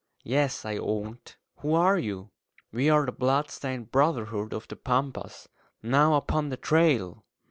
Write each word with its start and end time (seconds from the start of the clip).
"Yes," 0.23 0.65
I 0.65 0.77
owned. 0.77 1.35
"Who 1.57 1.75
are 1.75 1.99
you?" 1.99 2.31
"We 2.71 2.89
are 2.89 3.05
the 3.05 3.11
Blood 3.11 3.51
stained 3.51 3.91
Brotherhood 3.91 4.51
of 4.51 4.67
the 4.67 4.75
Pampas, 4.75 5.47
now 5.83 6.15
upon 6.15 6.49
the 6.49 6.57
trail!" 6.57 7.23